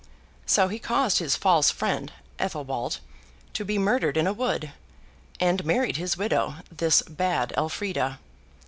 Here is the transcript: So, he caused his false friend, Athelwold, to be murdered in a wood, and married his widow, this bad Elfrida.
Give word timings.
So, 0.47 0.67
he 0.67 0.79
caused 0.79 1.19
his 1.19 1.35
false 1.35 1.69
friend, 1.69 2.11
Athelwold, 2.39 2.97
to 3.53 3.63
be 3.63 3.77
murdered 3.77 4.17
in 4.17 4.25
a 4.25 4.33
wood, 4.33 4.71
and 5.39 5.63
married 5.63 5.97
his 5.97 6.17
widow, 6.17 6.55
this 6.71 7.03
bad 7.03 7.53
Elfrida. 7.55 8.17